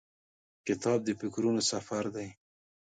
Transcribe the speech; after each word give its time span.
کتاب 0.67 0.99
د 1.05 1.09
فکرونو 1.21 1.61
سفر 1.71 2.03
دی. 2.15 2.29